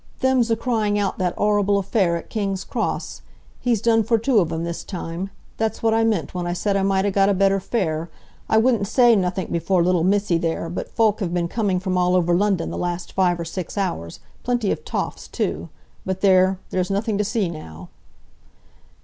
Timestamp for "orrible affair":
1.37-2.15